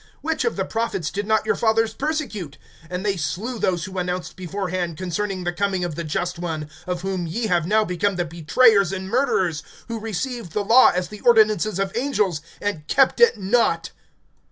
[0.23, 2.57] (52)Which of the prophets did not your fathers persecute?
[2.89, 7.03] And they slew those who announced beforehand concerning the coming of the Just One; of
[7.03, 11.19] whom ye have now become the betrayers and murderers; (53)who received the law as the
[11.21, 13.91] ordinances of angels, and kept it not.